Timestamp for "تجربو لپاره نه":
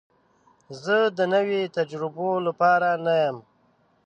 1.77-3.13